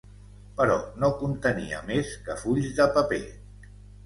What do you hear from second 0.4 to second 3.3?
Però no contenia més que fulls de paper.